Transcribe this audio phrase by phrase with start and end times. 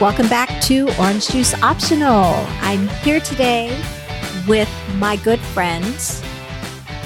[0.00, 2.34] welcome back to Orange Juice Optional.
[2.62, 3.68] I'm here today
[4.48, 5.84] with my good friend,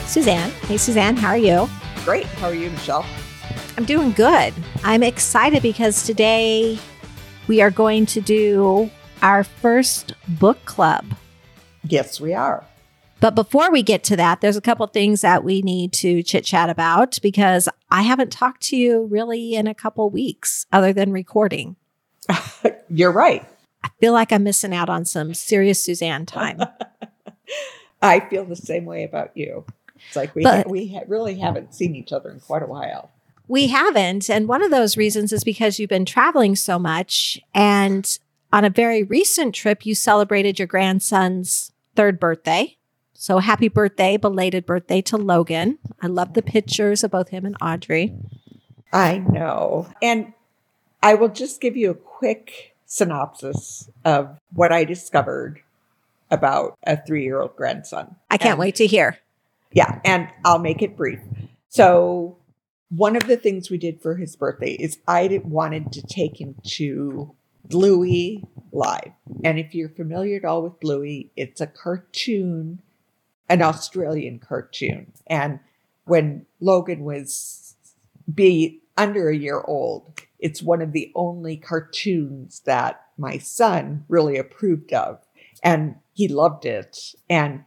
[0.06, 0.50] Suzanne.
[0.62, 1.68] Hey, Suzanne, how are you?
[2.04, 2.24] Great.
[2.24, 3.04] How are you, Michelle?
[3.77, 4.54] I'm doing good.
[4.84, 6.78] I'm excited because today
[7.46, 11.05] we are going to do our first book club.
[11.84, 12.64] Yes, we are.
[13.20, 16.45] But before we get to that, there's a couple things that we need to chit
[16.45, 21.12] chat about because I haven't talked to you really in a couple weeks other than
[21.12, 21.77] recording.
[22.88, 23.45] You're right.
[23.84, 26.60] I feel like I'm missing out on some serious Suzanne time.
[28.02, 29.64] I feel the same way about you.
[30.06, 32.66] It's like we But- ha- we ha- really haven't seen each other in quite a
[32.66, 33.10] while.
[33.48, 34.28] We haven't.
[34.28, 37.41] And one of those reasons is because you've been traveling so much.
[37.54, 38.18] And
[38.52, 42.76] on a very recent trip, you celebrated your grandson's third birthday.
[43.15, 45.79] So happy birthday, belated birthday to Logan.
[46.01, 48.15] I love the pictures of both him and Audrey.
[48.93, 49.88] I know.
[50.02, 50.32] And
[51.02, 55.60] I will just give you a quick synopsis of what I discovered
[56.30, 58.16] about a three year old grandson.
[58.30, 59.18] I can't And- wait to hear.
[59.73, 61.21] Yeah, and I'll make it brief.
[61.68, 62.37] So,
[62.88, 66.55] one of the things we did for his birthday is I wanted to take him
[66.69, 67.34] to
[67.66, 69.12] Bluey Live.
[69.44, 72.81] And if you're familiar at all with Bluey, it's a cartoon,
[73.50, 75.12] an Australian cartoon.
[75.27, 75.60] And
[76.06, 77.75] when Logan was
[78.34, 84.36] be under a year old, it's one of the only cartoons that my son really
[84.36, 85.20] approved of.
[85.62, 87.14] And he loved it.
[87.28, 87.64] And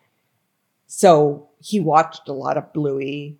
[0.87, 3.37] so he watched a lot of Bluey,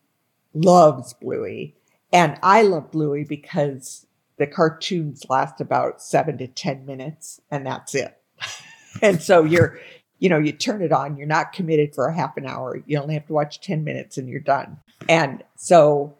[0.54, 1.76] loves Bluey.
[2.12, 4.06] And I love Bluey because
[4.38, 8.18] the cartoons last about seven to 10 minutes and that's it.
[9.02, 9.80] and so you're,
[10.20, 12.82] you know, you turn it on, you're not committed for a half an hour.
[12.86, 14.78] You only have to watch 10 minutes and you're done.
[15.08, 16.18] And so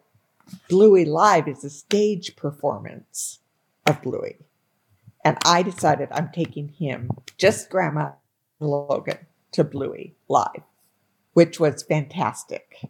[0.70, 3.40] Bluey Live is a stage performance
[3.86, 4.38] of Bluey.
[5.24, 8.12] And I decided I'm taking him, just Grandma
[8.60, 9.20] Logan,
[9.52, 10.64] to Bluey Live
[11.34, 12.90] which was fantastic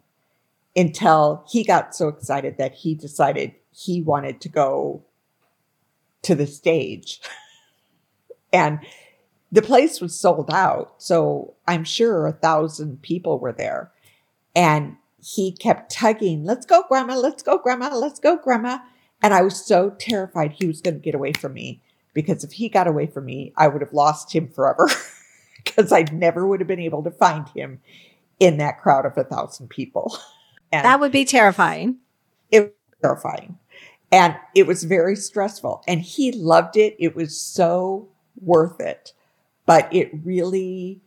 [0.74, 5.02] until he got so excited that he decided he wanted to go
[6.22, 7.20] to the stage.
[8.52, 8.80] and
[9.50, 10.94] the place was sold out.
[10.98, 13.90] So I'm sure a thousand people were there.
[14.54, 18.78] And he kept tugging, let's go, grandma, let's go, grandma, let's go, grandma.
[19.22, 21.80] And I was so terrified he was going to get away from me
[22.12, 24.88] because if he got away from me, I would have lost him forever
[25.64, 27.80] because I never would have been able to find him
[28.40, 30.16] in that crowd of a thousand people.
[30.74, 31.98] And That would be terrifying.
[32.50, 32.70] it was
[33.02, 33.58] terrifying.
[34.10, 35.82] And it was very stressful.
[35.86, 36.96] And he loved it.
[36.98, 38.08] It was so
[38.40, 39.12] worth it.
[39.66, 41.02] But it really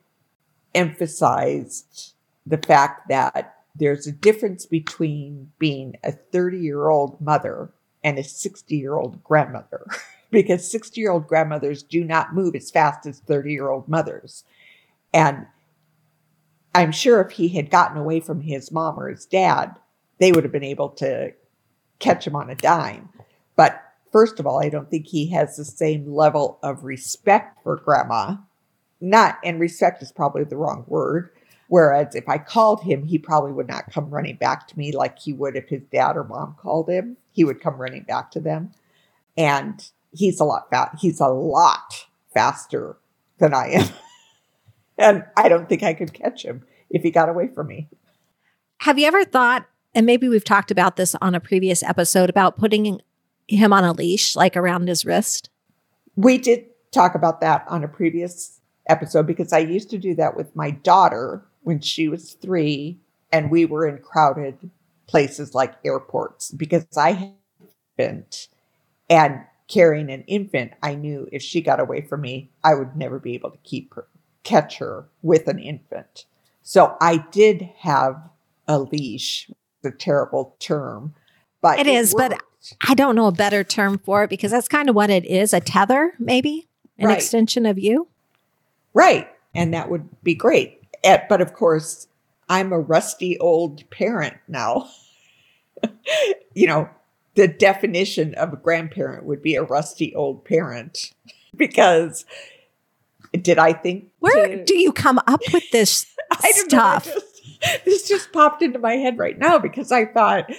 [0.75, 2.13] emphasized
[2.45, 8.23] the fact that there's a difference between being a 30 year old mother and a
[8.23, 9.85] 60 year old grandmother.
[10.31, 14.43] because 60 year old grandmothers do not move as fast as 30 year old mothers.
[15.13, 15.45] And
[16.73, 19.75] I'm sure if he had gotten away from his mom or his dad,
[20.19, 21.33] they would have been able to
[21.99, 23.09] catch him on a dime.
[23.55, 23.81] But
[24.11, 28.35] first of all, I don't think he has the same level of respect for grandma.
[28.99, 31.29] Not, and respect is probably the wrong word.
[31.67, 35.17] Whereas if I called him, he probably would not come running back to me like
[35.19, 37.17] he would if his dad or mom called him.
[37.31, 38.71] He would come running back to them.
[39.35, 41.01] And he's a lot fast.
[41.01, 42.97] He's a lot faster
[43.39, 43.89] than I am.
[44.97, 47.89] and I don't think I could catch him if he got away from me.
[48.79, 52.57] Have you ever thought, and maybe we've talked about this on a previous episode, about
[52.57, 53.01] putting
[53.47, 55.49] him on a leash, like around his wrist?
[56.15, 60.35] We did talk about that on a previous episode because I used to do that
[60.35, 62.99] with my daughter when she was three
[63.31, 64.69] and we were in crowded
[65.07, 67.67] places like airports because I had an
[67.97, 68.47] infant
[69.09, 73.19] and carrying an infant, I knew if she got away from me, I would never
[73.19, 74.05] be able to keep her,
[74.43, 76.25] catch her with an infant.
[76.61, 78.15] So I did have
[78.67, 79.49] a leash,
[79.81, 81.15] the terrible term,
[81.61, 82.39] but It is, but.
[82.81, 85.53] I don't know a better term for it because that's kind of what it is
[85.53, 86.67] a tether, maybe
[86.97, 87.17] an Right.
[87.17, 88.07] extension of you.
[88.95, 89.27] Right.
[89.53, 90.81] And that would be great.
[91.05, 92.07] Eh, But of course,
[92.49, 94.89] I'm a rusty old parent now.
[96.53, 96.89] you know,
[97.35, 101.11] the definition of a grandparent would be a rusty old parent
[101.55, 102.25] because
[103.33, 106.05] did I think Where to- do you come up with this
[106.41, 107.05] don't know, stuff?
[107.05, 107.31] just-
[107.85, 110.49] this just popped into my head right now because I thought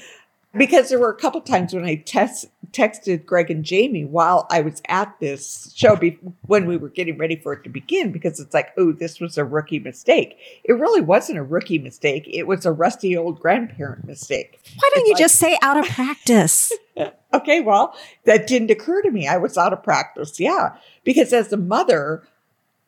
[0.57, 2.47] because there were a couple times when I test,
[2.77, 7.17] texted Greg and Jamie while I was at this show be, when we were getting
[7.17, 10.37] ready for it to begin because it's like, oh, this was a rookie mistake.
[10.65, 12.29] It really wasn't a rookie mistake.
[12.31, 14.61] It was a rusty old grandparent mistake.
[14.77, 16.73] Why don't It's you like- just say out of practice?
[17.35, 19.27] okay, well, that didn't occur to me.
[19.27, 20.39] I was out of practice.
[20.39, 20.77] Yeah.
[21.05, 22.23] Because as a mother,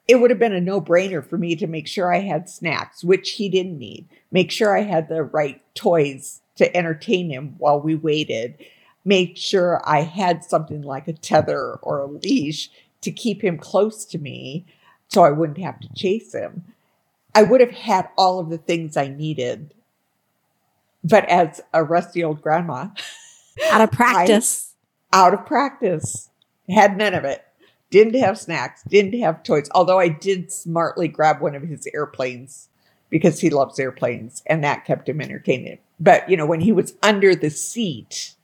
[0.07, 3.03] it would have been a no brainer for me to make sure I had snacks,
[3.05, 7.81] which he didn't need, make sure I had the right toys to entertain him while
[7.81, 8.55] we waited,
[9.05, 14.05] make sure I had something like a tether or a leash to keep him close
[14.07, 14.67] to me
[15.09, 16.65] so I wouldn't have to chase him.
[17.35, 19.75] I would have had all of the things I needed.
[21.05, 22.89] But as a rusty old grandma,
[23.71, 24.75] out of practice,
[25.13, 26.29] I, out of practice,
[26.69, 27.45] had none of it.
[27.91, 29.71] Didn't have snacks, didn't have toys.
[29.75, 32.69] Although I did smartly grab one of his airplanes
[33.09, 35.79] because he loves airplanes and that kept him entertained.
[35.99, 38.35] But, you know, when he was under the seat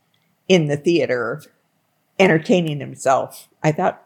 [0.48, 1.42] in the theater
[2.18, 4.00] entertaining himself, I thought,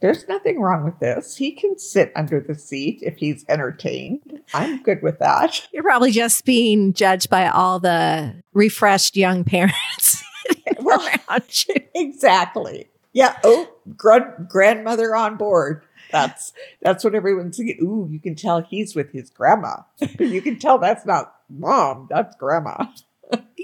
[0.00, 1.36] there's nothing wrong with this.
[1.36, 4.40] He can sit under the seat if he's entertained.
[4.52, 5.66] I'm good with that.
[5.72, 10.22] You're probably just being judged by all the refreshed young parents
[10.80, 11.76] well, around you.
[11.94, 12.88] Exactly.
[13.14, 13.38] Yeah.
[13.42, 15.82] Oh, grand- grandmother on board.
[16.12, 16.52] That's
[16.82, 17.78] that's what everyone's saying.
[17.82, 19.78] Ooh, you can tell he's with his grandma.
[20.20, 22.86] you can tell that's not mom, that's grandma.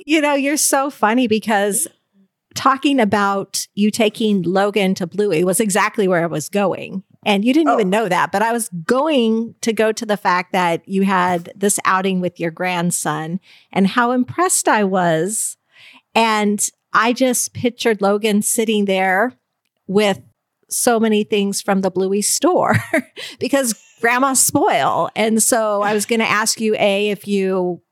[0.06, 1.88] You know, you're so funny because
[2.54, 7.02] talking about you taking Logan to Bluey was exactly where I was going.
[7.24, 7.74] And you didn't oh.
[7.74, 11.52] even know that, but I was going to go to the fact that you had
[11.54, 13.40] this outing with your grandson
[13.72, 15.56] and how impressed I was.
[16.14, 19.34] And I just pictured Logan sitting there
[19.86, 20.20] with
[20.68, 22.76] so many things from the Bluey store
[23.38, 25.08] because grandma spoil.
[25.14, 27.82] And so I was going to ask you a if you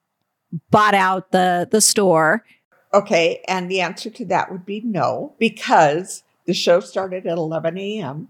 [0.70, 2.44] bought out the the store
[2.93, 3.43] Okay.
[3.47, 8.29] And the answer to that would be no, because the show started at 11 a.m.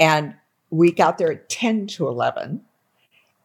[0.00, 0.34] and
[0.70, 2.62] we got there at 10 to 11.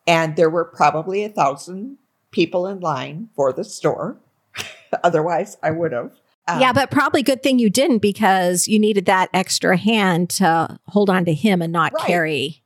[0.08, 1.98] And there were probably a thousand
[2.31, 4.18] people in line for the store.
[5.04, 6.12] Otherwise, I would have.
[6.48, 10.80] Um, yeah, but probably good thing you didn't because you needed that extra hand to
[10.88, 12.06] hold on to him and not right.
[12.06, 12.63] carry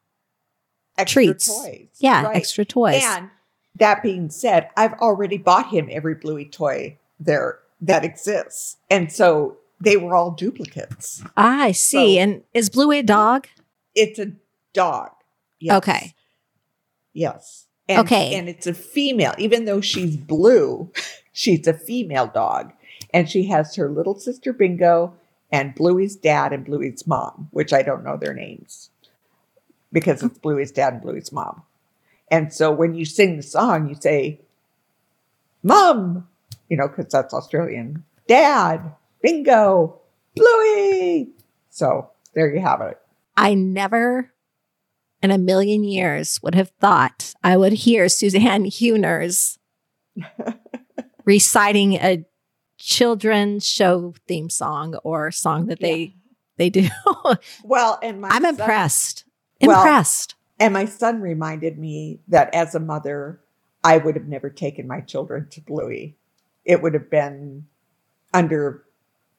[0.99, 1.47] extra treats.
[1.47, 1.87] Toys.
[1.97, 2.35] Yeah, right.
[2.35, 3.01] extra toys.
[3.03, 3.31] And
[3.75, 8.77] that being said, I've already bought him every Bluey toy there that exists.
[8.89, 11.23] And so they were all duplicates.
[11.35, 12.15] I see.
[12.15, 13.47] So and is Bluey a dog?
[13.95, 14.33] It's a
[14.73, 15.11] dog.
[15.59, 15.77] Yes.
[15.77, 16.13] Okay.
[17.13, 17.67] Yes.
[17.89, 18.35] And, okay.
[18.35, 19.33] And it's a female.
[19.37, 20.91] Even though she's blue,
[21.33, 22.71] she's a female dog.
[23.13, 25.13] And she has her little sister Bingo
[25.51, 28.89] and Bluey's dad and Bluey's mom, which I don't know their names
[29.91, 31.63] because it's Bluey's dad and Bluey's mom.
[32.31, 34.39] And so when you sing the song, you say,
[35.61, 36.27] Mom,
[36.69, 38.05] you know, because that's Australian.
[38.27, 39.99] Dad, bingo,
[40.35, 41.29] Bluey.
[41.69, 42.97] So there you have it.
[43.35, 44.31] I never
[45.21, 49.57] in a million years would have thought I would hear Suzanne Huners
[51.25, 52.25] reciting a
[52.77, 56.11] children's show theme song or song that they yeah.
[56.57, 56.87] they do.
[57.63, 59.25] well, and I'm son, impressed.
[59.61, 60.35] Well, impressed.
[60.61, 63.41] And my son reminded me that as a mother,
[63.83, 66.15] I would have never taken my children to Bluey
[66.65, 67.65] it would have been
[68.33, 68.83] under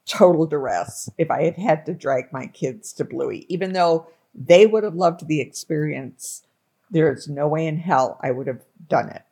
[0.06, 4.66] total duress if I had had to drag my kids to Bluey, even though they
[4.66, 6.42] would have loved the experience.
[6.90, 9.22] There's no way in hell I would have done it.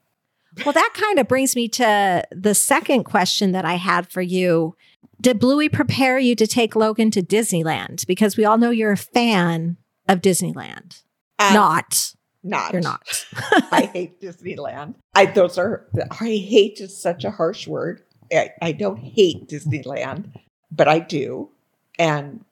[0.65, 4.77] Well, that kind of brings me to the second question that I had for you.
[5.21, 8.07] Did Bluey prepare you to take Logan to Disneyland?
[8.07, 9.77] Because we all know you're a fan
[10.09, 11.03] of Disneyland.
[11.41, 12.15] Um, not.
[12.43, 12.73] Not.
[12.73, 13.27] You're not.
[13.73, 14.95] I hate Disneyland.
[15.15, 15.87] I those are
[16.21, 18.03] I hate is such a harsh word.
[18.33, 20.33] I, I don't hate Disneyland,
[20.71, 21.51] but I do.
[21.99, 22.45] And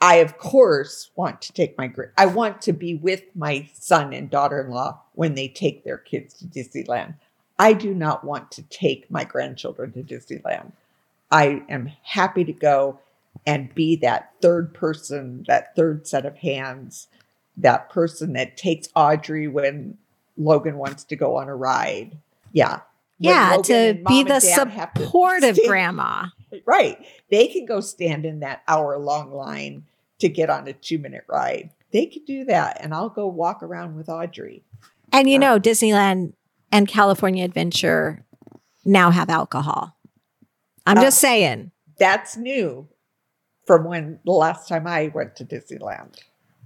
[0.00, 4.30] I of course want to take my I want to be with my son and
[4.30, 7.14] daughter-in-law when they take their kids to Disneyland.
[7.58, 10.72] I do not want to take my grandchildren to Disneyland.
[11.30, 13.00] I am happy to go
[13.46, 17.08] and be that third person, that third set of hands
[17.56, 19.96] that person that takes Audrey when
[20.36, 22.16] Logan wants to go on a ride.
[22.52, 22.80] Yeah.
[23.18, 26.26] Yeah, to be the supportive grandma.
[26.64, 27.04] Right.
[27.30, 29.84] They can go stand in that hour long line
[30.20, 31.70] to get on a two minute ride.
[31.92, 32.78] They can do that.
[32.80, 34.62] And I'll go walk around with Audrey.
[35.12, 36.32] And you know, Disneyland
[36.70, 38.24] and California Adventure
[38.84, 39.96] now have alcohol.
[40.86, 41.72] I'm uh, just saying.
[41.98, 42.88] That's new
[43.66, 46.16] from when the last time I went to Disneyland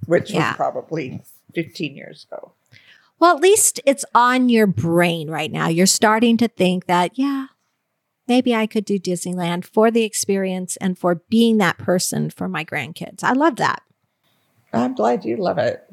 [0.07, 0.51] which yeah.
[0.51, 1.23] was probably
[1.55, 2.53] 15 years ago.
[3.19, 5.69] Well, at least it's on your brain right now.
[5.69, 7.49] You're starting to think that, yeah,
[8.27, 12.65] maybe I could do Disneyland for the experience and for being that person for my
[12.65, 13.23] grandkids.
[13.23, 13.83] I love that.
[14.73, 15.85] I'm glad you love it.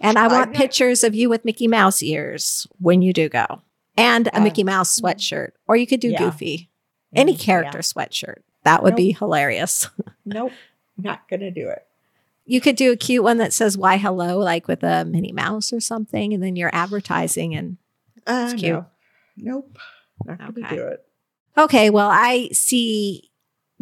[0.00, 3.62] and I want pictures of you with Mickey Mouse ears when you do go
[3.96, 6.18] and a Mickey Mouse sweatshirt, or you could do yeah.
[6.18, 6.70] Goofy.
[7.14, 8.42] Any Mm, character sweatshirt.
[8.64, 9.88] That would be hilarious.
[10.28, 10.52] Nope.
[10.98, 11.86] Not gonna do it.
[12.48, 15.72] You could do a cute one that says why hello, like with a Minnie Mouse
[15.72, 17.76] or something, and then you're advertising and
[18.26, 18.72] Uh, It's cute.
[18.74, 18.86] no.
[19.36, 19.78] Nope.
[20.24, 20.76] Not gonna Okay.
[20.76, 21.04] do it.
[21.58, 23.30] Okay, well, I see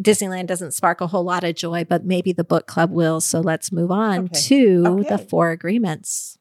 [0.01, 3.21] Disneyland doesn't spark a whole lot of joy, but maybe the book club will.
[3.21, 4.39] So let's move on Okay.
[4.41, 6.37] to the four agreements.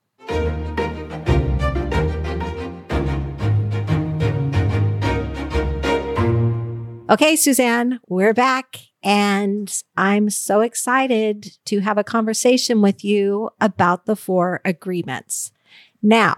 [7.11, 8.81] Okay, Suzanne, we're back.
[9.05, 15.53] And I'm so excited to have a conversation with you about the four agreements.
[16.03, 16.35] Now,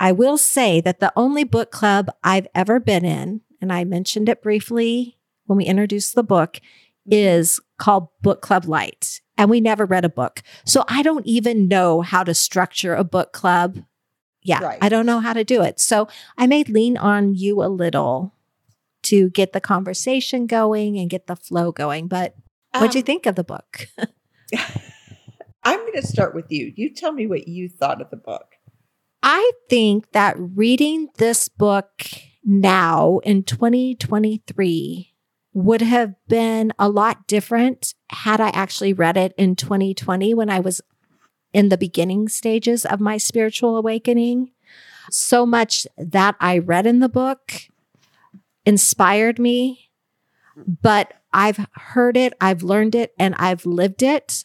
[0.00, 4.28] I will say that the only book club I've ever been in, and I mentioned
[4.28, 6.60] it briefly when we introduced the book,
[7.10, 9.20] is called Book Club Light.
[9.36, 10.42] And we never read a book.
[10.64, 13.84] So I don't even know how to structure a book club.
[14.42, 14.78] Yeah, Right.
[14.82, 15.78] I don't know how to do it.
[15.78, 18.34] So I may lean on you a little
[19.04, 22.08] to get the conversation going and get the flow going.
[22.08, 22.34] But
[22.72, 23.88] what'd you Um, think of the book?
[25.64, 26.72] I'm going to start with you.
[26.76, 28.54] You tell me what you thought of the book.
[29.22, 32.04] I think that reading this book
[32.44, 35.14] now in 2023
[35.52, 40.60] would have been a lot different had I actually read it in 2020 when I
[40.60, 40.80] was
[41.52, 44.52] in the beginning stages of my spiritual awakening.
[45.10, 47.52] So much that I read in the book
[48.68, 49.90] inspired me,
[50.82, 54.44] but I've heard it, I've learned it, and I've lived it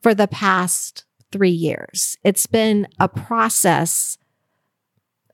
[0.00, 2.16] for the past three years.
[2.24, 4.16] It's been a process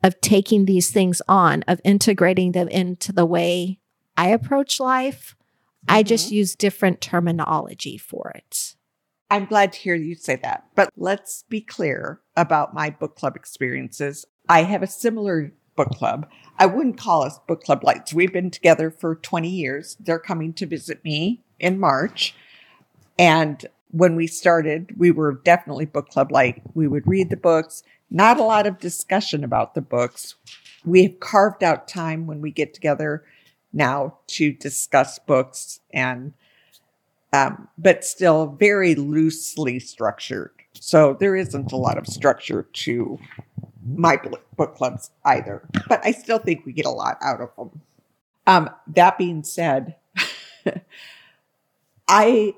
[0.02, 3.78] of taking these things on, of integrating them into the way
[4.16, 5.36] I approach life.
[5.86, 6.08] I mm-hmm.
[6.08, 8.74] just use different terminology for it.
[9.30, 10.64] I'm glad to hear you say that.
[10.74, 14.24] But let's be clear about my book club experiences.
[14.48, 16.28] I have a similar book club.
[16.58, 18.12] I wouldn't call us book club lights.
[18.12, 19.96] We've been together for 20 years.
[20.00, 22.34] They're coming to visit me in March.
[23.16, 26.60] And when we started, we were definitely book club light.
[26.74, 30.34] We would read the books, not a lot of discussion about the books.
[30.84, 33.24] We have carved out time when we get together
[33.72, 36.34] now to discuss books and
[37.32, 40.50] um, but still very loosely structured.
[40.72, 43.18] So there isn't a lot of structure to
[43.96, 44.20] my
[44.56, 47.80] book clubs either, but I still think we get a lot out of them.
[48.46, 49.96] Um, that being said,
[52.08, 52.54] I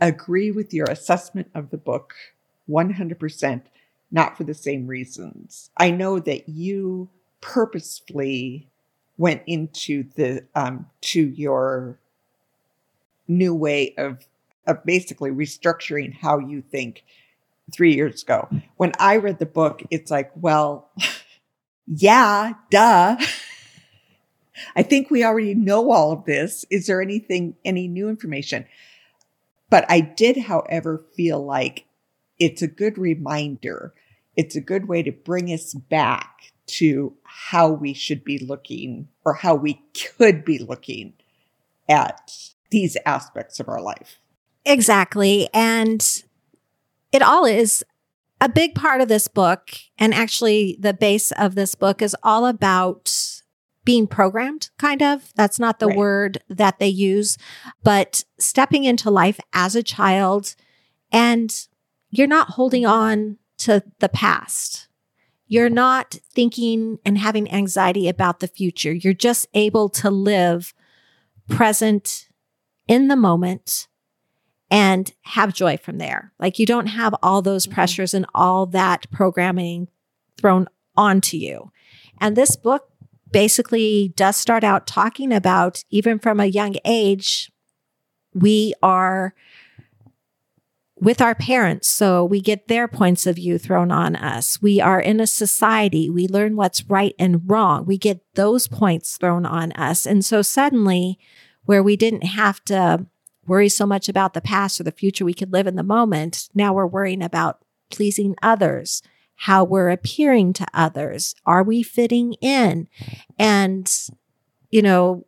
[0.00, 2.14] agree with your assessment of the book
[2.68, 3.62] 100%,
[4.10, 5.70] not for the same reasons.
[5.76, 7.08] I know that you
[7.40, 8.68] purposefully
[9.18, 11.98] went into the um, to your
[13.28, 14.26] new way of
[14.66, 17.04] of basically restructuring how you think
[17.72, 18.48] three years ago.
[18.76, 20.90] When I read the book, it's like, well,
[21.86, 23.16] yeah, duh.
[24.76, 26.64] I think we already know all of this.
[26.70, 28.66] Is there anything, any new information?
[29.70, 31.86] But I did, however, feel like
[32.38, 33.94] it's a good reminder.
[34.36, 39.34] It's a good way to bring us back to how we should be looking or
[39.34, 39.82] how we
[40.16, 41.14] could be looking
[41.88, 42.30] at
[42.70, 44.18] these aspects of our life.
[44.64, 45.48] Exactly.
[45.52, 46.22] And
[47.12, 47.84] it all is
[48.40, 49.70] a big part of this book.
[49.98, 53.14] And actually, the base of this book is all about
[53.84, 55.32] being programmed, kind of.
[55.34, 55.96] That's not the Right.
[55.96, 57.36] word that they use,
[57.82, 60.54] but stepping into life as a child.
[61.10, 61.52] And
[62.10, 64.88] you're not holding on to the past.
[65.46, 68.92] You're not thinking and having anxiety about the future.
[68.92, 70.72] You're just able to live
[71.48, 72.28] present
[72.88, 73.88] in the moment
[74.72, 76.32] and have joy from there.
[76.40, 77.72] Like you don't have all those Mhm.
[77.74, 79.88] pressures and all that programming
[80.38, 81.70] thrown onto you.
[82.18, 82.88] And this book
[83.30, 87.52] basically does start out talking about, even from a young age,
[88.34, 89.34] we are
[90.98, 91.88] with our parents.
[91.88, 94.62] So we get their points of view thrown on us.
[94.62, 96.08] We are in a society.
[96.08, 97.84] We learn what's right and wrong.
[97.84, 100.06] We get those points thrown on us.
[100.06, 101.18] And so suddenly,
[101.64, 103.06] where we didn't have to
[103.46, 106.48] worry so much about the past or the future, we could live in the moment.
[106.54, 109.02] Now we're worrying about pleasing others,
[109.36, 111.34] how we're appearing to others.
[111.44, 112.88] Are we fitting in?
[113.38, 113.90] And,
[114.70, 115.26] you know,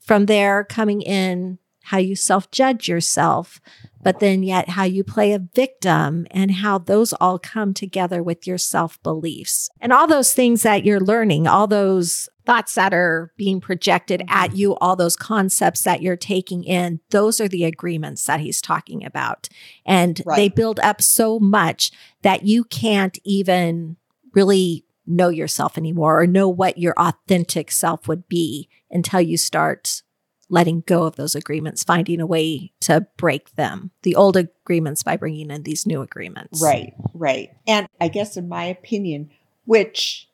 [0.00, 3.60] from there coming in, how you self judge yourself,
[4.02, 8.46] but then yet how you play a victim and how those all come together with
[8.46, 13.32] your self beliefs and all those things that you're learning, all those thoughts that are
[13.36, 14.56] being projected at mm-hmm.
[14.56, 17.00] you, all those concepts that you're taking in.
[17.10, 19.48] Those are the agreements that he's talking about.
[19.86, 21.90] And they build up so much
[22.22, 23.96] that you can't even
[24.34, 30.02] really know yourself anymore or know what your authentic self would be until you start
[30.48, 35.16] letting go of those agreements, finding a way to break them, the old agreements by
[35.16, 36.62] bringing in these new agreements.
[36.62, 37.50] Right, right.
[37.66, 39.30] And I guess, in my opinion,
[39.64, 40.28] which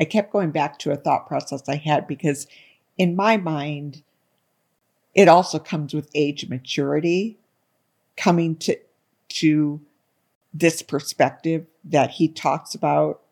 [0.00, 2.46] I kept going back to a thought process I had because
[2.98, 4.02] in my mind,
[5.14, 7.38] it also comes with age maturity,
[8.16, 8.76] coming to
[9.28, 9.80] to
[10.52, 13.22] this perspective that he talks about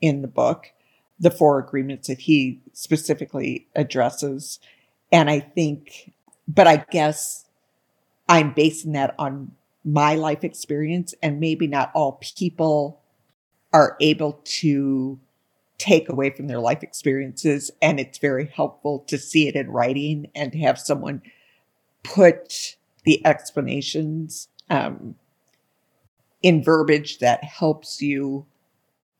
[0.00, 0.72] in the book,
[1.18, 4.60] the four agreements that he specifically addresses.
[5.10, 6.12] And I think,
[6.46, 7.46] but I guess
[8.28, 9.52] I'm basing that on
[9.84, 13.00] my life experience, and maybe not all people
[13.72, 15.18] are able to
[15.78, 17.70] take away from their life experiences.
[17.82, 21.22] And it's very helpful to see it in writing and to have someone
[22.02, 25.16] put the explanations um,
[26.42, 28.46] in verbiage that helps you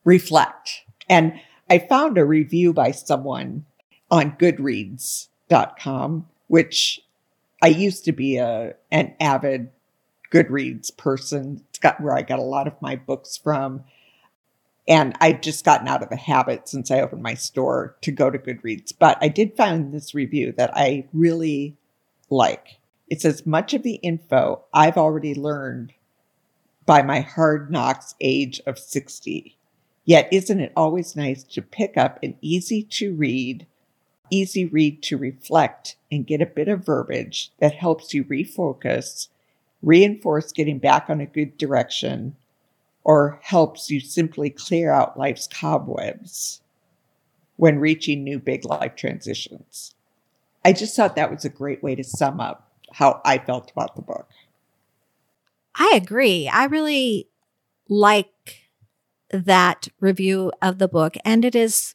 [0.05, 0.83] reflect.
[1.09, 3.65] And I found a review by someone
[4.11, 7.01] on goodreads.com, which
[7.63, 9.71] I used to be a an avid
[10.31, 11.63] Goodreads person.
[11.71, 13.85] It's got where I got a lot of my books from.
[14.87, 18.31] And I've just gotten out of a habit since I opened my store to go
[18.31, 18.93] to Goodreads.
[18.99, 21.77] But I did find this review that I really
[22.29, 22.79] like.
[23.09, 25.93] It says, much of the info I've already learned
[26.87, 29.57] by my hard knocks age of 60.
[30.05, 33.67] Yet, isn't it always nice to pick up an easy to read,
[34.31, 39.29] easy read to reflect, and get a bit of verbiage that helps you refocus,
[39.83, 42.37] reinforce getting back on a good direction,
[43.05, 46.63] or helps you simply clear out life's cobwebs
[47.57, 49.95] when reaching new big life transitions.
[50.65, 53.97] I just thought that was a great way to sum up how I felt about
[53.97, 54.29] the book.
[55.75, 56.49] I agree.
[56.49, 57.29] I really
[57.89, 58.63] like
[59.31, 61.95] that review of the book, and it is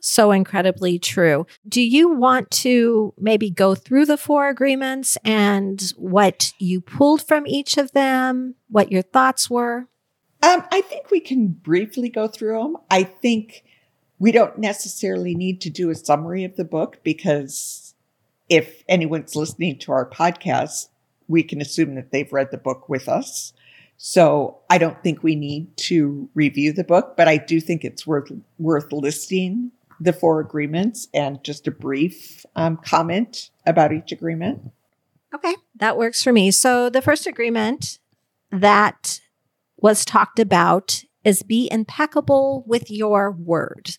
[0.00, 1.46] so incredibly true.
[1.68, 7.46] Do you want to maybe go through the four agreements and what you pulled from
[7.46, 9.88] each of them, what your thoughts were?
[10.42, 12.76] Um, I think we can briefly go through them.
[12.90, 13.64] I think
[14.18, 17.94] we don't necessarily need to do a summary of the book because
[18.48, 20.88] if anyone's listening to our podcast,
[21.28, 23.52] we can assume that they've read the book with us.
[23.96, 28.06] So I don't think we need to review the book, but I do think it's
[28.06, 34.72] worth worth listing the four agreements and just a brief um, comment about each agreement.
[35.32, 36.50] Okay, that works for me.
[36.50, 37.98] So the first agreement
[38.50, 39.20] that
[39.82, 43.96] was talked about is be impeccable with your word.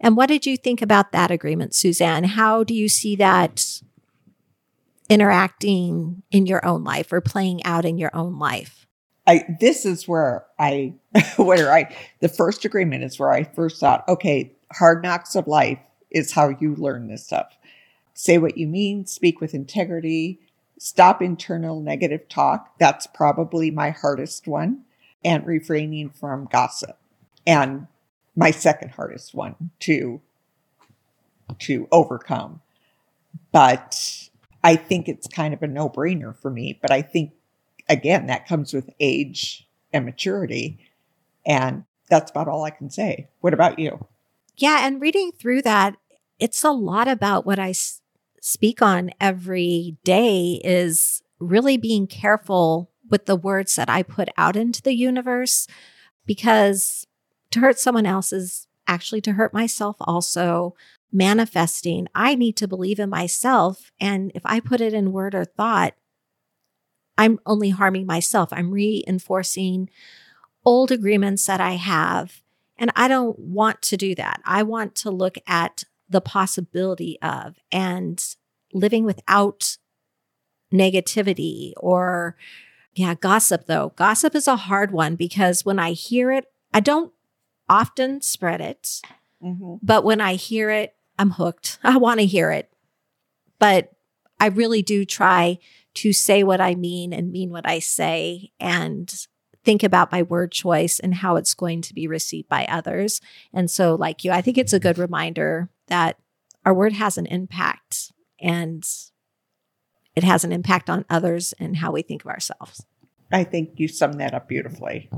[0.00, 2.24] And what did you think about that agreement, Suzanne?
[2.24, 3.80] How do you see that
[5.08, 8.86] interacting in your own life or playing out in your own life?
[9.26, 10.94] I this is where I
[11.36, 15.78] where I the first agreement is where I first thought, okay, hard knocks of life
[16.10, 17.56] is how you learn this stuff.
[18.14, 20.40] Say what you mean, speak with integrity,
[20.78, 22.78] stop internal negative talk.
[22.78, 24.82] That's probably my hardest one.
[25.24, 26.98] And refraining from gossip.
[27.46, 27.88] And
[28.36, 30.20] my second hardest one to
[31.58, 32.60] to overcome.
[33.52, 34.28] But
[34.62, 36.78] I think it's kind of a no-brainer for me.
[36.80, 37.32] But I think
[37.88, 40.78] again, that comes with age and maturity.
[41.44, 43.28] And that's about all I can say.
[43.40, 44.06] What about you?
[44.56, 44.86] Yeah.
[44.86, 45.96] And reading through that,
[46.38, 47.72] it's a lot about what I
[48.40, 54.56] speak on every day is really being careful with the words that I put out
[54.56, 55.66] into the universe
[56.24, 57.06] because
[57.50, 60.74] to hurt someone else is actually to hurt myself also.
[61.12, 63.92] Manifesting, I need to believe in myself.
[64.00, 65.94] And if I put it in word or thought,
[67.16, 68.50] I'm only harming myself.
[68.52, 69.88] I'm reinforcing
[70.64, 72.42] old agreements that I have.
[72.76, 74.42] And I don't want to do that.
[74.44, 78.24] I want to look at the possibility of and
[78.72, 79.76] living without
[80.72, 82.36] negativity or,
[82.94, 83.92] yeah, gossip though.
[83.96, 87.12] Gossip is a hard one because when I hear it, I don't
[87.68, 89.00] often spread it,
[89.42, 89.74] Mm-hmm.
[89.82, 91.78] but when I hear it, I'm hooked.
[91.84, 92.70] I want to hear it.
[93.58, 93.92] But
[94.40, 95.58] I really do try
[95.94, 99.14] to say what I mean and mean what I say and
[99.62, 103.20] think about my word choice and how it's going to be received by others.
[103.52, 106.18] And so, like you, I think it's a good reminder that
[106.64, 108.86] our word has an impact and
[110.14, 112.84] it has an impact on others and how we think of ourselves.
[113.32, 115.10] I think you summed that up beautifully.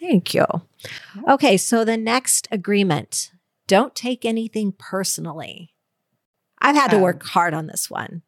[0.00, 0.46] Thank you.
[1.28, 3.32] Okay, so the next agreement
[3.66, 5.74] don't take anything personally.
[6.60, 8.22] I've had to Um, work hard on this one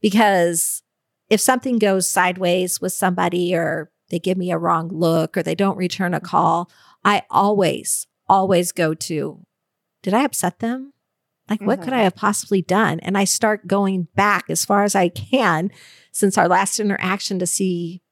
[0.00, 0.82] because
[1.28, 5.54] if something goes sideways with somebody or they give me a wrong look or they
[5.54, 6.70] don't return a call,
[7.04, 9.44] I always, always go to,
[10.02, 10.92] did I upset them?
[11.48, 11.92] Like, what could.
[11.92, 12.98] I have possibly done?
[13.00, 15.70] And I start going back as far as I can
[16.10, 18.02] since our last interaction to see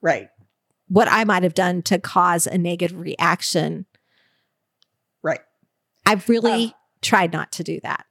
[0.00, 0.28] Right.
[0.88, 3.86] what I might have done to cause a negative reaction.
[5.22, 5.40] Right.
[6.04, 8.06] I've really Um, tried not to do that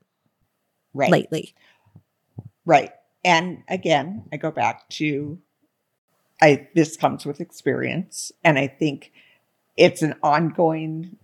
[0.94, 1.12] Right.
[1.12, 1.54] lately.
[2.66, 2.92] Right.
[3.24, 5.40] And again, I go back to
[6.42, 9.14] I this comes with experience and I think
[9.78, 11.18] it's an ongoing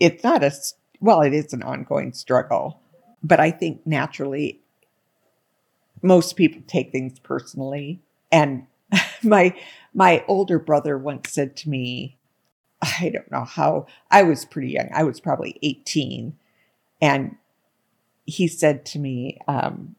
[0.00, 0.50] it's not a
[1.04, 2.80] well it is an ongoing struggle,
[3.22, 4.60] but I think naturally
[6.02, 8.00] most people take things personally
[8.32, 8.66] and
[9.22, 9.54] my
[9.92, 12.16] my older brother once said to me
[12.82, 14.88] I don't know how I was pretty young.
[14.94, 16.36] I was probably 18
[17.02, 17.36] and
[18.24, 19.96] he said to me um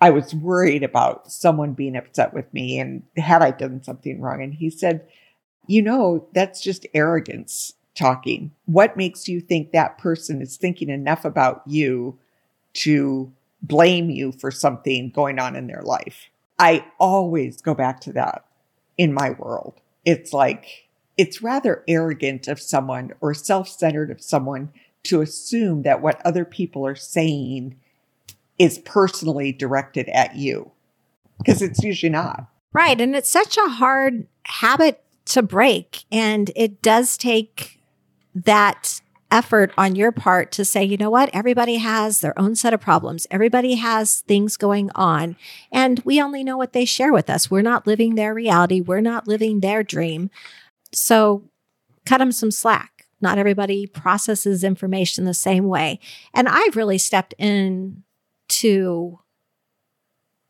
[0.00, 4.42] I was worried about someone being upset with me and had I done something wrong.
[4.42, 5.06] And he said,
[5.66, 8.52] You know, that's just arrogance talking.
[8.66, 12.18] What makes you think that person is thinking enough about you
[12.72, 16.28] to blame you for something going on in their life?
[16.58, 18.44] I always go back to that
[18.98, 19.80] in my world.
[20.04, 24.70] It's like, it's rather arrogant of someone or self centered of someone
[25.04, 27.76] to assume that what other people are saying
[28.58, 30.70] is personally directed at you
[31.38, 32.46] because it's usually not.
[32.72, 33.00] Right.
[33.00, 36.04] And it's such a hard habit to break.
[36.12, 37.79] And it does take
[38.34, 41.30] that effort on your part to say, you know what?
[41.32, 43.26] Everybody has their own set of problems.
[43.30, 45.36] Everybody has things going on.
[45.70, 47.50] And we only know what they share with us.
[47.50, 48.80] We're not living their reality.
[48.80, 50.30] We're not living their dream.
[50.92, 51.44] So
[52.04, 53.06] cut them some slack.
[53.20, 56.00] Not everybody processes information the same way.
[56.34, 58.02] And I've really stepped in
[58.48, 59.20] to,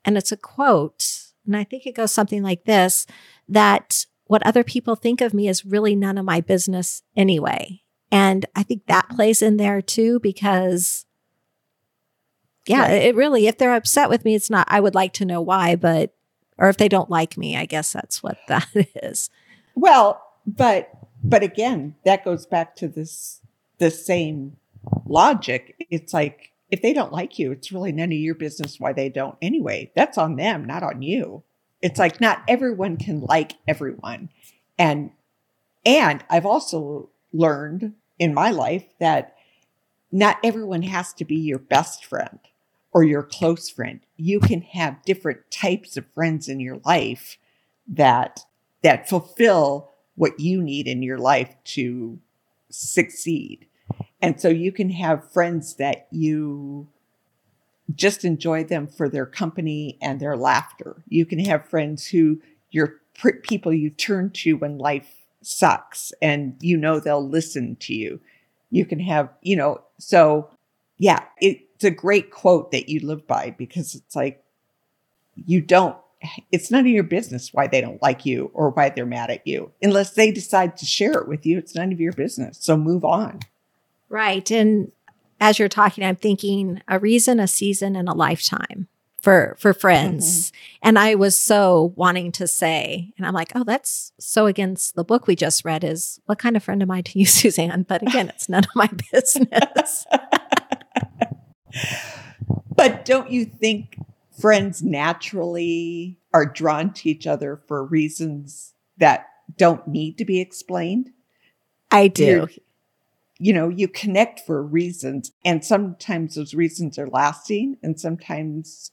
[0.05, 3.07] and it's a quote, and I think it goes something like this
[3.49, 7.83] that what other people think of me is really none of my business anyway.
[8.12, 11.05] And I think that plays in there too, because
[12.64, 13.03] yeah, Right.
[13.03, 15.75] it really, if they're upset with me, it's not, I would like to know why,
[15.75, 16.14] but,
[16.59, 18.69] or if they don't like me, I guess that's what that
[19.03, 19.31] is.
[19.75, 20.90] Well, but
[21.25, 23.40] but again, that goes back to this
[23.79, 24.59] the same
[25.07, 25.75] logic.
[25.90, 29.09] It's like if they don't like you, it's really none of your business why they
[29.09, 29.90] don't anyway.
[29.97, 31.43] That's on them, not on you.
[31.83, 34.31] It's like not everyone can like everyone.
[34.79, 35.11] And
[35.85, 39.37] and I've also learned in my life that
[40.12, 42.38] not everyone has to be your best friend
[42.93, 44.01] or your close friend.
[44.16, 47.38] You can have different types of friends in your life
[47.88, 48.40] that
[48.83, 52.19] that fulfill what you need in your life to
[52.71, 53.66] succeed.
[54.23, 56.88] And so you can have friends that you
[57.94, 61.03] just enjoy them for their company and their laughter.
[61.09, 63.00] You can have friends who you're
[63.42, 68.20] people you turn to when life sucks and you know they'll listen to you.
[68.70, 70.50] You can have, you know, so
[70.98, 74.42] yeah, it's a great quote that you live by because it's like
[75.35, 75.96] you don't
[76.53, 79.46] it's none of your business why they don't like you or why they're mad at
[79.46, 79.72] you.
[79.83, 82.59] Unless they decide to share it with you, it's none of your business.
[82.61, 83.40] So move on.
[84.11, 84.50] Right.
[84.50, 84.92] And
[85.40, 88.88] as you're talking, I'm thinking a reason, a season, and a lifetime
[89.20, 90.50] for for friends.
[90.50, 90.88] Mm-hmm.
[90.88, 95.05] And I was so wanting to say, and I'm like, oh, that's so against the
[95.05, 97.85] book we just read is what kind of friend am I to you, Suzanne?
[97.85, 100.07] But again, it's none of my business.
[102.74, 103.98] But don't you think
[104.40, 109.26] friends naturally are drawn to each other for reasons that
[109.59, 111.11] don't need to be explained?
[111.90, 112.24] I do.
[112.24, 112.59] You're-
[113.42, 118.92] You know, you connect for reasons, and sometimes those reasons are lasting, and sometimes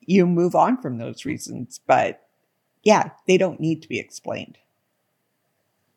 [0.00, 1.78] you move on from those reasons.
[1.86, 2.26] But
[2.82, 4.56] yeah, they don't need to be explained.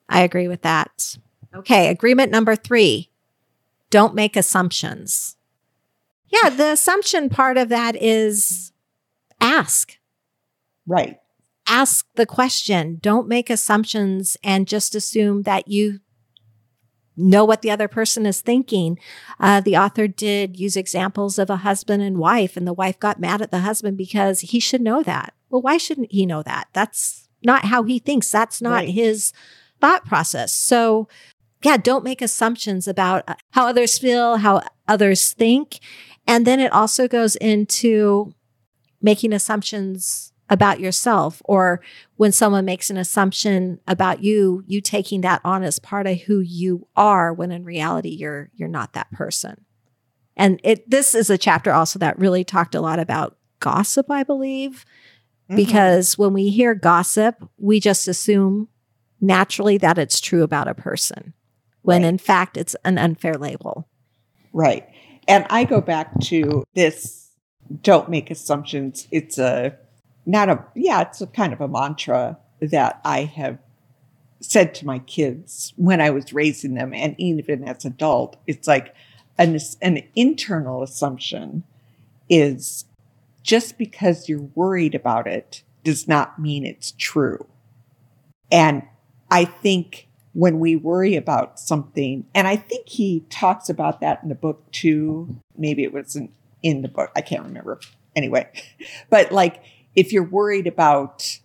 [0.10, 1.18] I agree with that.
[1.56, 3.10] Okay, agreement number three
[3.90, 5.38] don't make assumptions.
[6.28, 8.74] Yeah, the assumption part of that is
[9.40, 9.98] ask.
[10.86, 11.20] Right.
[11.68, 13.00] ask the question.
[13.02, 16.00] Don't make assumptions and just assume that you
[17.18, 19.00] know what the other person is thinking.
[19.40, 23.20] Uh, the author did use examples of a husband and wife, and the wife got
[23.20, 25.34] mad at the husband because he should know that.
[25.50, 26.68] Well, why shouldn't he know that?
[26.74, 28.30] That's not how he thinks.
[28.32, 28.90] That's not Right.
[28.90, 29.34] his
[29.82, 30.56] thought process.
[30.56, 31.08] So,
[31.64, 35.80] yeah, don't make assumptions about uh, how others feel, how others think.
[36.28, 38.34] And then it also goes into
[39.02, 41.82] making assumptions about yourself or
[42.16, 46.40] when someone makes an assumption about you you taking that on as part of who
[46.40, 49.66] you are when in reality you're you're not that person
[50.38, 54.24] and it this is a chapter also that really talked a lot about gossip i
[54.24, 54.86] believe
[55.50, 55.56] Mhm.
[55.58, 58.68] because when we hear gossip we just assume
[59.22, 61.34] naturally that it's true about a person
[61.82, 62.08] when Right.
[62.10, 63.88] in fact it's an unfair label
[64.54, 64.88] Right.
[65.28, 67.30] And I go back to this
[67.82, 69.08] don't make assumptions.
[69.12, 69.76] It's a
[70.28, 73.58] not a yeah, it's a kind of a mantra that I have
[74.40, 78.38] said to my kids when I was raising them and even as an adult.
[78.46, 78.94] It's like
[79.38, 81.64] an an internal assumption
[82.30, 82.86] is
[83.42, 87.48] just because you're worried about it does not mean it's true.
[88.52, 88.84] And
[89.32, 94.30] I think when we worry about something, and I think he talks about that in
[94.30, 95.38] the book too.
[95.58, 97.12] Maybe it wasn't in the book.
[97.16, 97.80] I can't remember.
[98.16, 98.48] Anyway,
[99.10, 99.64] but like
[99.98, 101.40] if you're worried about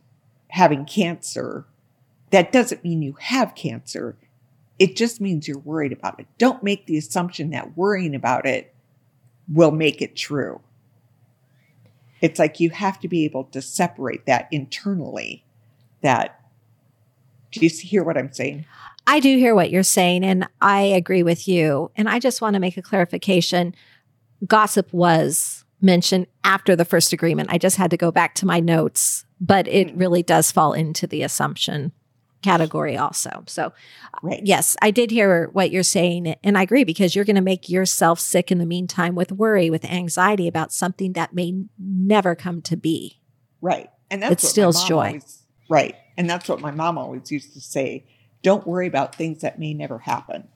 [0.49, 1.65] having cancer,
[2.31, 4.15] that doesn't mean you have cancer.
[4.79, 6.27] It just means you're worried about it.
[6.37, 8.75] Don't make the assumption that worrying about it
[9.49, 10.61] will make it true.
[12.21, 15.45] It's like you have to be able to separate that internally.
[16.03, 16.39] That,
[17.53, 18.67] do you hear what I'm saying?
[19.07, 21.91] I do hear what you're saying, and I agree with you.
[21.97, 23.75] And I just want to make a clarification.
[24.47, 27.51] Gossip was mentioned after the first agreement.
[27.53, 30.01] I just had to go back to my notes, but it mm.
[30.01, 31.93] really does fall into the assumption
[32.43, 33.45] category also.
[33.47, 33.73] So,
[34.23, 34.41] right.
[34.45, 36.35] yes, I did hear what you're saying.
[36.43, 39.71] And I agree because you're going to make yourself sick in the meantime with worry,
[39.71, 43.21] with anxiety about something that may never come to be.
[43.61, 43.89] Right.
[44.11, 45.07] And that's it steals joy.
[45.07, 45.97] Always, right.
[46.17, 48.05] And that's what my mom always used to say
[48.43, 50.49] don't worry about things that may never happen.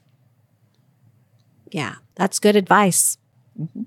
[1.70, 3.16] Yeah, that's good advice.
[3.58, 3.82] Mm-hmm.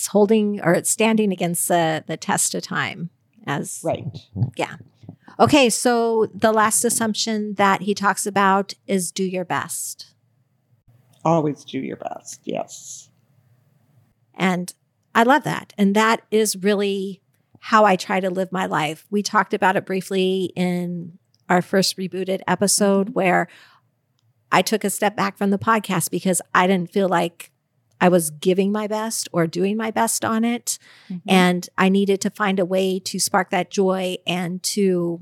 [0.00, 3.10] It's holding or it's standing against the, the test of time
[3.46, 4.06] as right.
[4.56, 4.76] Yeah.
[5.38, 10.14] Okay, so the last assumption that he talks about is do your best.
[11.22, 13.10] Always do your best, yes.
[14.32, 14.72] And
[15.14, 15.74] I love that.
[15.76, 17.20] And that is really
[17.58, 19.06] how I try to live my life.
[19.10, 21.18] We talked about it briefly in
[21.50, 23.12] our first rebooted episode mm-hmm.
[23.12, 23.48] where
[24.50, 27.50] I took a step back from the podcast because I didn't feel like
[28.00, 30.78] I was giving my best or doing my best on it.
[31.08, 31.28] Mm-hmm.
[31.28, 35.20] And I needed to find a way to spark that joy and to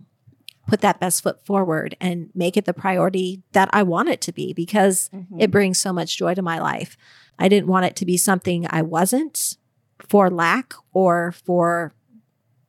[0.68, 4.32] put that best foot forward and make it the priority that I want it to
[4.32, 5.40] be because mm-hmm.
[5.40, 6.96] it brings so much joy to my life.
[7.38, 9.56] I didn't want it to be something I wasn't
[9.98, 11.94] for lack or for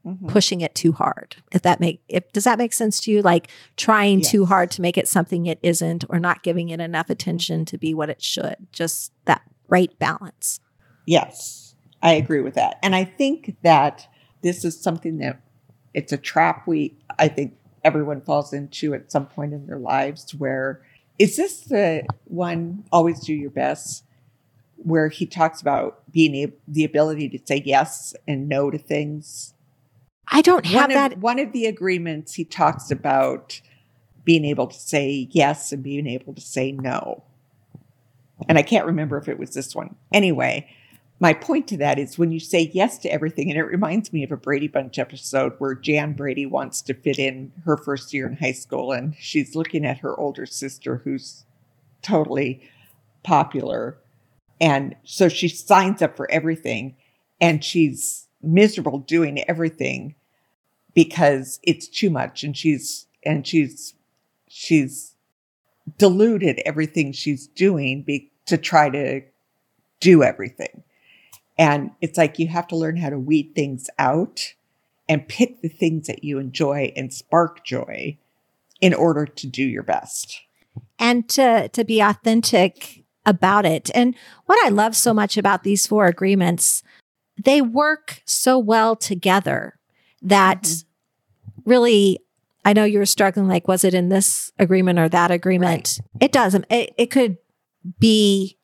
[0.05, 0.27] mm-hmm.
[0.27, 1.35] pushing it too hard.
[1.51, 4.31] If that make if does that make sense to you like trying yes.
[4.31, 7.77] too hard to make it something it isn't or not giving it enough attention to
[7.77, 8.55] be what it should.
[8.71, 10.59] Just that right balance.
[11.05, 11.75] Yes.
[12.01, 12.77] I agree with that.
[12.81, 14.07] And I think that
[14.41, 15.41] this is something that
[15.93, 20.33] it's a trap we I think everyone falls into at some point in their lives
[20.35, 20.81] where
[21.17, 24.03] is this the one always do your best
[24.77, 29.53] where he talks about being able the ability to say yes and no to things
[30.27, 33.61] i don't have one that of, one of the agreements he talks about
[34.23, 37.23] being able to say yes and being able to say no
[38.47, 40.67] and i can't remember if it was this one anyway
[41.19, 44.23] my point to that is when you say yes to everything, and it reminds me
[44.23, 48.25] of a Brady Bunch episode where Jan Brady wants to fit in her first year
[48.25, 51.43] in high school, and she's looking at her older sister who's
[52.01, 52.61] totally
[53.23, 53.97] popular.
[54.61, 56.95] And so she signs up for everything,
[57.41, 60.15] and she's miserable doing everything
[60.93, 63.93] because it's too much, and she's and she's
[64.47, 65.15] she's
[65.97, 69.21] diluted everything she's doing be, to try to
[69.99, 70.83] do everything.
[71.57, 74.53] And it's like you have to learn how to weed things out
[75.09, 78.17] and pick the things that you enjoy and spark joy
[78.79, 80.41] in order to do your best.
[80.97, 83.89] And to to be authentic about it.
[83.93, 86.83] And what I love so much about these four agreements,
[87.43, 89.77] they work so well together
[90.21, 91.69] that mm-hmm.
[91.69, 92.19] really
[92.63, 95.99] I know you were struggling like was it in this agreement or that agreement?
[95.99, 96.23] Right.
[96.25, 96.65] It doesn't.
[96.69, 97.37] It, it could
[97.99, 98.57] be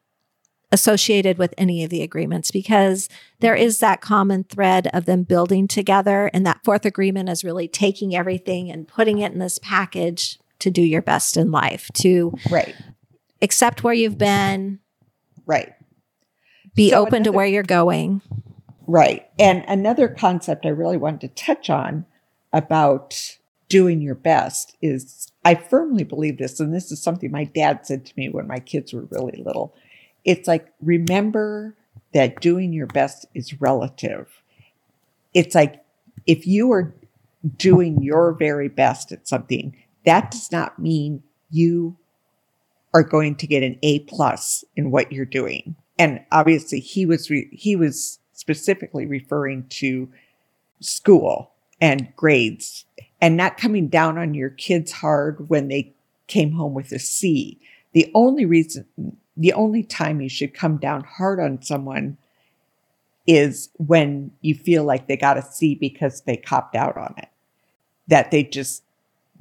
[0.72, 3.08] associated with any of the agreements because
[3.40, 6.30] there is that common thread of them building together.
[6.34, 10.70] And that fourth agreement is really taking everything and putting it in this package to
[10.70, 12.76] do your best in life, to right.
[13.42, 14.80] accept where you've been.
[15.46, 15.74] Right.
[16.74, 18.22] Be so open another, to where you're going.
[18.88, 19.28] Right.
[19.40, 22.06] And another concept I really wanted to touch on
[22.52, 23.38] about
[23.70, 28.06] doing your best is I firmly believe this, and this is something my dad said
[28.06, 29.74] to me when my kids were really little
[30.26, 31.76] it's like remember
[32.14, 34.42] that doing your best is relative.
[35.34, 35.84] It's like
[36.26, 36.94] if you are
[37.58, 41.96] doing your very best at something, that does not mean you
[42.94, 45.76] are going to get an A plus in what you're doing.
[46.00, 50.10] And obviously he was, re- he was specifically referring to
[50.80, 52.86] school and grades
[53.26, 55.92] and not coming down on your kids hard when they
[56.28, 57.60] came home with a C.
[57.94, 58.86] The only reason
[59.36, 62.18] the only time you should come down hard on someone
[63.26, 67.30] is when you feel like they got a C because they copped out on it,
[68.08, 68.84] that they just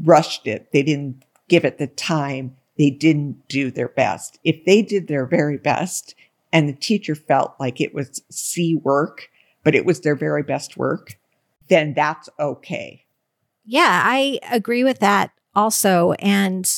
[0.03, 0.73] rushed it.
[0.73, 2.57] They didn't give it the time.
[2.79, 4.39] They didn't do their best.
[4.45, 6.15] If they did their very best
[6.55, 9.29] and the teacher felt like it was C work,
[9.63, 11.19] but it was their very best work,
[11.69, 13.04] then that's okay.
[13.65, 16.13] Yeah, I agree with that also.
[16.19, 16.71] And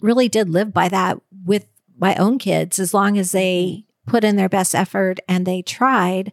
[0.00, 1.66] really did live by that with
[1.98, 2.78] my own kids.
[2.78, 4.10] As long as they mm-hmm.
[4.10, 6.32] put in their best effort and they tried,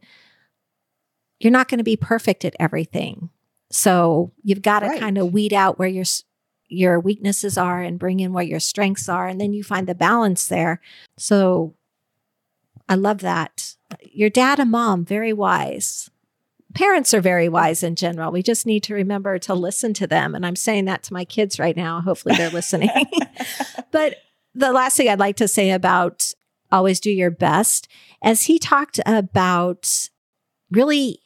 [1.39, 3.29] you're not going to be perfect at everything.
[3.71, 4.99] So you've got to Right.
[4.99, 6.05] kind of weed out where your
[6.67, 9.93] your weaknesses are and bring in where your strengths are and then you find the
[9.93, 10.81] balance there.
[11.17, 11.75] So
[12.89, 13.75] I love that.
[14.11, 16.09] Your dad and mom very wise.
[16.75, 18.31] Parents are very wise in general.
[18.31, 21.25] We just need to remember to listen to them and I'm saying that to my
[21.25, 22.01] kids right now.
[22.01, 22.89] Hopefully they're listening.
[23.91, 24.17] but
[24.53, 26.31] the last thing I'd like to say about
[26.71, 27.87] always do your best
[28.21, 30.09] as he talked about
[30.69, 31.19] really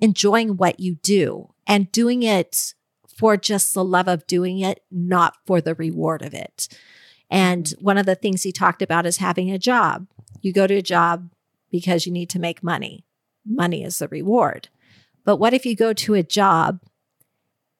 [0.00, 2.74] enjoying what you do and doing it
[3.16, 6.68] for just the love of doing it, not for the reward of it.
[7.30, 7.84] And mm-hmm.
[7.84, 10.06] one of the things he talked about is having a job.
[10.40, 11.30] You go to a job
[11.70, 13.06] because you need to make money.
[13.46, 14.68] Money is the reward.
[15.24, 16.80] But what if you go to a job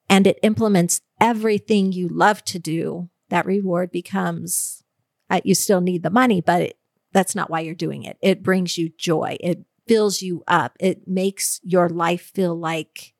[0.08, 3.08] and it implements everything you love to do?
[3.30, 4.84] That reward becomes,
[5.30, 6.78] uh, you still need the money, but it,
[7.12, 8.18] that's not why you're doing it.
[8.20, 9.36] It brings you joy.
[9.40, 10.76] It fills you up.
[10.78, 13.14] It makes your life feel like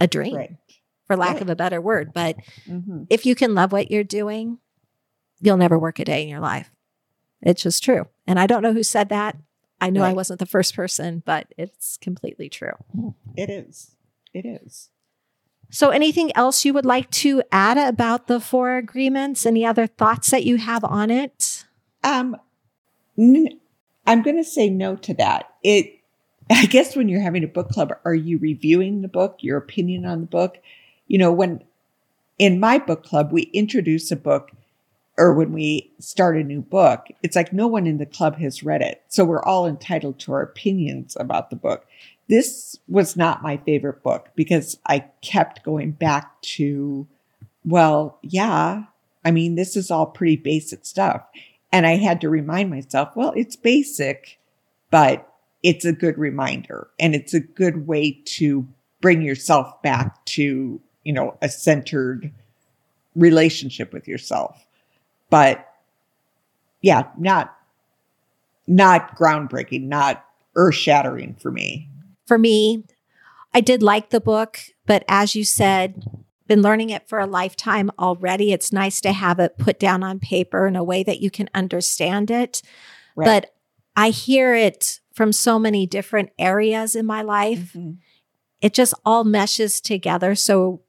[0.00, 0.56] a dream, Right.
[1.06, 1.42] for lack Right.
[1.42, 2.12] of a better word.
[2.12, 2.36] But
[2.68, 3.06] Mhm.
[3.10, 4.58] if you can love what you're doing,
[5.40, 6.70] you'll never work a day in your life.
[7.42, 8.06] It's just true.
[8.26, 9.36] And I don't know who said that.
[9.84, 12.72] I know I wasn't the first person, but it's completely true.
[13.36, 13.94] It is.
[14.32, 14.88] It is.
[15.70, 19.44] So, anything else you would like to add about the four agreements?
[19.44, 21.66] Any other thoughts that you have on it?
[22.02, 22.34] Um,
[23.18, 23.60] n-
[24.06, 25.52] I'm going to say no to that.
[25.62, 25.98] It,
[26.50, 30.06] I guess, when you're having a book club, are you reviewing the book, your opinion
[30.06, 30.56] on the book?
[31.08, 31.62] You know, when
[32.38, 34.50] in my book club we introduce a book,
[35.16, 38.62] or when we start a new book, it's like no one in the club has
[38.62, 41.86] read it, so we're all entitled to our opinions about the book.
[42.28, 47.06] This was not my favorite book because I kept going back to,
[47.64, 48.84] well, yeah,
[49.24, 51.22] I mean, this is all pretty basic stuff.
[51.72, 54.38] And I had to remind myself, well, it's basic,
[54.90, 55.28] but
[55.62, 58.66] it's a good reminder and it's a good way to
[59.00, 62.30] bring yourself back to, you know, a centered
[63.16, 64.63] relationship with yourself.
[65.34, 65.68] But
[66.80, 67.56] yeah, not,
[68.68, 71.88] not groundbreaking, not earth shattering for me.
[72.28, 72.84] For me,
[73.52, 76.04] I did like the book, but as you said,
[76.46, 78.52] been learning it for a lifetime already.
[78.52, 81.50] It's nice to have it put down on paper in a way that you can
[81.52, 82.62] understand it.
[83.16, 83.24] Right.
[83.24, 83.54] But
[83.96, 87.72] I hear it from so many different areas in my life.
[87.72, 87.96] Mhm.
[88.60, 90.82] It just all meshes together so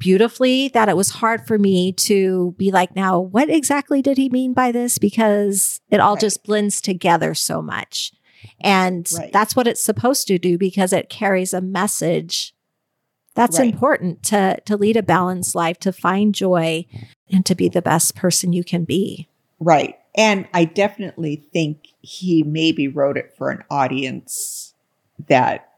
[0.00, 4.28] beautifully that it was hard for me to be like, now, what exactly did he
[4.28, 4.98] mean by this?
[4.98, 6.20] Because it all Right.
[6.22, 8.12] just blends together so much.
[8.60, 9.32] And Right.
[9.32, 12.52] that's what it's supposed to do because it carries a message
[13.36, 13.72] that's Right.
[13.72, 16.84] important to to lead a balanced life, to find joy
[17.30, 19.28] and to be the best person you can be.
[19.60, 19.96] Right.
[20.16, 24.74] And I definitely think he maybe wrote it for an audience
[25.28, 25.68] that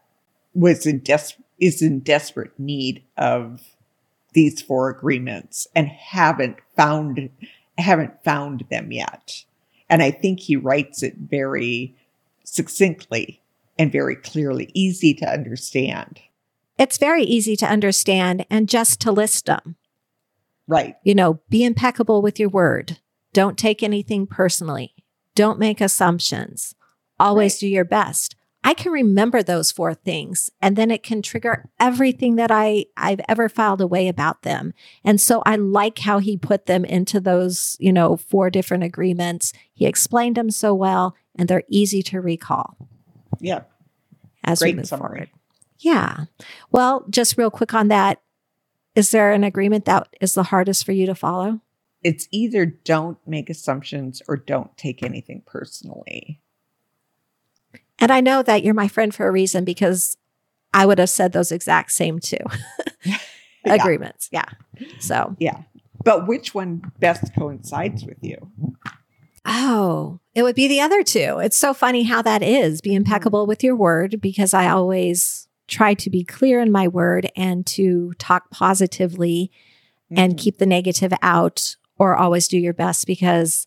[0.55, 3.72] was in des- is in desperate need of
[4.33, 7.29] these four agreements and haven't found
[7.77, 9.43] haven't found them yet.
[9.89, 11.95] And I think he writes it very
[12.43, 13.41] succinctly
[13.79, 16.19] and very clearly, easy to understand.
[16.77, 19.75] It's very easy to understand and just to list them.
[20.67, 20.95] Right.
[21.03, 22.99] you know, be impeccable with your word.
[23.33, 24.93] Don't take anything personally.
[25.35, 26.73] Don't make assumptions.
[27.19, 27.59] Always Right.
[27.59, 28.35] do your best.
[28.63, 33.19] I can remember those four things and then it can trigger everything that I I've
[33.27, 34.73] ever filed away about them.
[35.03, 39.51] And so I like how he put them into those, you know, four different agreements.
[39.73, 42.77] He explained them so well and they're easy to recall
[43.39, 43.63] Yeah.
[44.43, 45.07] as we Great move summary.
[45.07, 45.29] forward.
[45.79, 46.25] Yeah.
[46.71, 48.21] Well, just real quick on that,
[48.95, 51.59] is there an agreement that is the hardest for you to follow?
[52.03, 56.39] It's either don't make assumptions or don't take anything personally.
[58.03, 60.17] And I know that you're my friend for a reason because
[60.73, 62.37] I would have said those exact same two
[63.65, 64.29] agreements.
[64.31, 64.45] Yeah.
[64.99, 65.61] So, Yeah.
[66.03, 68.51] But which one best coincides with you?
[69.45, 71.39] oh, it would be the other two.
[71.39, 72.81] It's so funny how that is.
[72.81, 77.29] Be impeccable with your word because I always try to be clear in my word
[77.35, 79.51] and to talk positively
[80.15, 80.37] and Mhm.
[80.37, 83.65] keep the negative out or always do your best because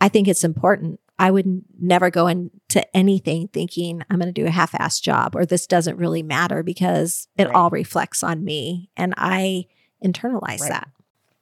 [0.00, 1.00] I think it's important.
[1.20, 5.36] I would never go into anything thinking I'm going to do a half assed job
[5.36, 7.54] or this doesn't really matter because it Right.
[7.54, 9.66] all reflects on me and I
[10.02, 10.70] internalize Right.
[10.70, 10.88] that.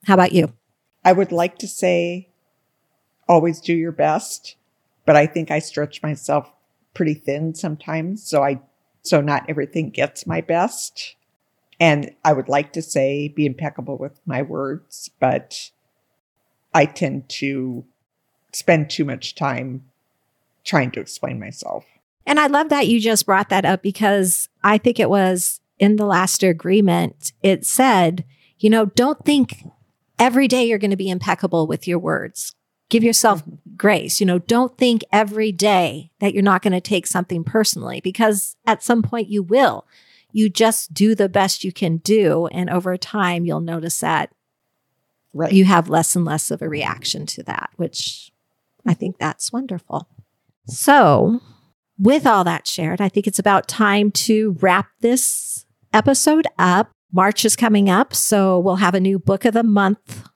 [0.05, 0.53] How about you?
[1.05, 2.29] I would like to say
[3.29, 4.57] always do your best,
[5.07, 6.51] but I think I stretch myself
[6.93, 8.25] pretty thin sometimes.
[8.29, 8.61] So I,
[9.03, 11.15] so not everything gets my best.
[11.79, 15.71] And I would like to say be impeccable with my words, but
[16.75, 17.85] I tend to
[18.59, 19.85] spend too much time
[20.65, 21.85] trying to explain myself.
[22.27, 25.97] And I love that you just brought that up because I think it was in
[25.97, 28.25] the last agreement, it said,
[28.59, 29.65] you know, don't think
[30.19, 32.55] every day you're going to be impeccable with your words.
[32.91, 33.43] Give yourself
[33.77, 34.21] grace.
[34.21, 38.57] You know, don't think every day that you're not going to take something personally because
[38.67, 39.87] at some point you will.
[40.33, 42.49] You just do the best you can do.
[42.49, 44.31] And over time, you'll notice that
[45.33, 45.53] Right.
[45.53, 48.33] you have less and less of a reaction to that, which
[48.89, 50.09] I think that's wonderful.
[50.67, 51.41] So,
[51.99, 56.91] with all that shared, I think it's about time to wrap this episode up.
[57.13, 60.27] March is coming up, so we'll have a new book of the month,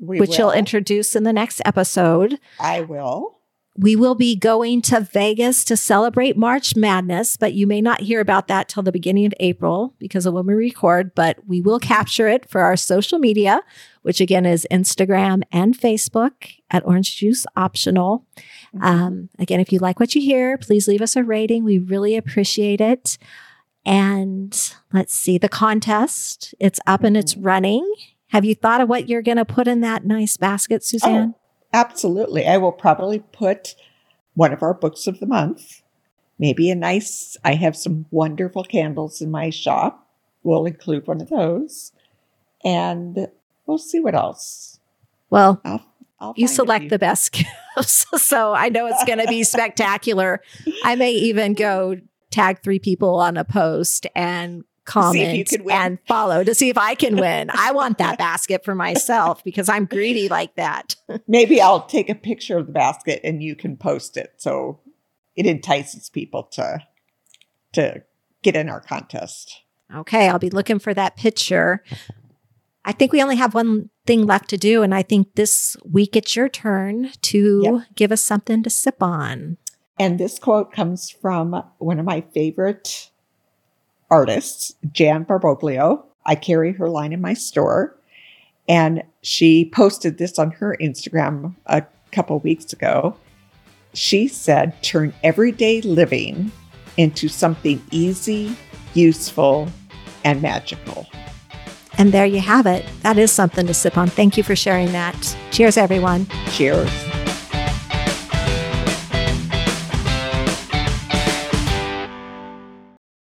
[0.00, 0.54] we which you'll will.
[0.54, 2.38] introduce in the next episode.
[2.58, 3.38] I will.
[3.74, 8.20] We will be going to Vegas to celebrate March Madness, but you may not hear
[8.20, 11.78] about that till the beginning of April because of when we record, but we will
[11.78, 13.62] capture it for our social media,
[14.02, 18.26] which again is Instagram and Facebook at Orange Juice Optional.
[18.80, 21.64] Um, again, if you like what you hear, please leave us a rating.
[21.64, 23.16] We really appreciate it.
[23.84, 26.54] And let's see the contest.
[26.60, 27.90] It's up and it's running.
[28.28, 31.34] Have you thought of what you're going to put in that nice basket, Suzanne?
[31.36, 31.41] Oh,
[31.72, 32.46] absolutely.
[32.46, 33.74] I will probably put
[34.34, 35.82] one of our books of the month,
[36.38, 40.08] maybe a nice, I have some wonderful candles in my shop.
[40.42, 41.92] We'll include one of those.
[42.64, 43.28] And
[43.66, 44.78] we'll see what else.
[45.30, 45.84] Well, I'll,
[46.20, 47.32] I'll you select the best
[47.76, 48.06] gifts.
[48.16, 50.40] so I know it's going to be spectacular.
[50.84, 51.96] I may even go
[52.30, 57.16] tag three people on a post and comment and follow to see if I can
[57.16, 57.50] win.
[57.52, 60.96] I want that basket for myself because I'm greedy like that.
[61.28, 64.80] Maybe I'll take a picture of the basket and you can post it so
[65.36, 66.80] it entices people to
[67.72, 68.02] to
[68.42, 69.62] get in our contest.
[69.94, 71.82] Okay, I'll be looking for that picture.
[72.84, 76.16] I think we only have one thing left to do, and I think this week
[76.16, 77.82] it's your turn to Yep.
[77.94, 79.58] give us something to sip on.
[79.98, 83.10] And this quote comes from one of my favorite
[84.12, 86.04] artists, Jan Barboglio.
[86.26, 87.96] I carry her line in my store.
[88.68, 93.16] And she posted this on her Instagram a couple weeks ago.
[93.94, 96.52] She said, turn everyday living
[96.96, 98.56] into something easy,
[98.94, 99.68] useful,
[100.24, 101.06] and magical.
[101.98, 102.84] And there you have it.
[103.00, 104.08] That is something to sip on.
[104.08, 105.36] Thank you for sharing that.
[105.50, 106.26] Cheers, everyone.
[106.50, 107.11] Cheers.